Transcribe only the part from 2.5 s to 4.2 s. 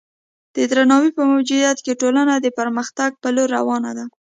پرمختګ په لور روانه ده.